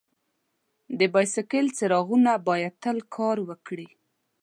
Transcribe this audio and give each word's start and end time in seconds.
د 0.99 1.01
بایسکل 1.13 1.65
څراغونه 1.77 2.31
باید 2.47 2.73
تل 2.83 2.97
کار 3.15 3.37
وکړي. 3.49 3.89